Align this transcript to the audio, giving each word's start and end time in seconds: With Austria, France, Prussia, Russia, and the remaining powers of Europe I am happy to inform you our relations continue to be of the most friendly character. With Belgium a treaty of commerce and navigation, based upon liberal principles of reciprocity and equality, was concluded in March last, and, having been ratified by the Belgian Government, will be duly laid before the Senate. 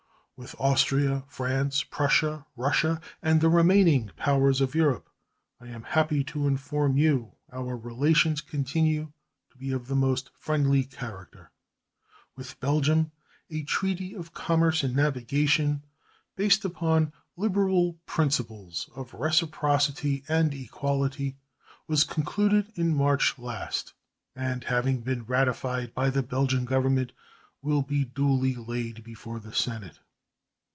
With 0.37 0.55
Austria, 0.57 1.23
France, 1.27 1.83
Prussia, 1.83 2.47
Russia, 2.57 2.99
and 3.21 3.39
the 3.41 3.47
remaining 3.47 4.09
powers 4.15 4.59
of 4.59 4.73
Europe 4.73 5.07
I 5.59 5.67
am 5.67 5.83
happy 5.83 6.23
to 6.23 6.47
inform 6.47 6.97
you 6.97 7.33
our 7.53 7.77
relations 7.77 8.41
continue 8.41 9.11
to 9.51 9.57
be 9.59 9.71
of 9.71 9.85
the 9.85 9.93
most 9.95 10.31
friendly 10.33 10.83
character. 10.83 11.51
With 12.35 12.59
Belgium 12.59 13.11
a 13.51 13.61
treaty 13.61 14.15
of 14.15 14.33
commerce 14.33 14.81
and 14.83 14.95
navigation, 14.95 15.83
based 16.35 16.65
upon 16.65 17.13
liberal 17.37 17.99
principles 18.07 18.89
of 18.95 19.13
reciprocity 19.13 20.23
and 20.27 20.51
equality, 20.55 21.37
was 21.85 22.03
concluded 22.03 22.71
in 22.73 22.95
March 22.95 23.37
last, 23.37 23.93
and, 24.35 24.63
having 24.63 25.01
been 25.01 25.23
ratified 25.23 25.93
by 25.93 26.09
the 26.09 26.23
Belgian 26.23 26.65
Government, 26.65 27.11
will 27.61 27.83
be 27.83 28.05
duly 28.05 28.55
laid 28.55 29.03
before 29.03 29.39
the 29.39 29.53
Senate. 29.53 29.99